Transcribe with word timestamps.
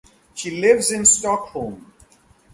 She 0.33 0.59
lives 0.59 0.91
in 0.91 1.05
Stockholm. 1.05 1.93